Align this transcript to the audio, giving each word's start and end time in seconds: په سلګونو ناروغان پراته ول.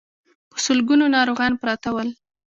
په 0.49 0.57
سلګونو 0.65 1.05
ناروغان 1.15 1.51
پراته 1.61 1.89
ول. 1.93 2.09